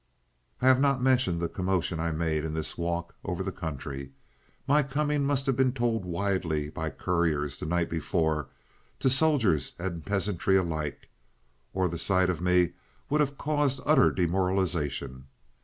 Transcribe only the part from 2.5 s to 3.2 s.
this walk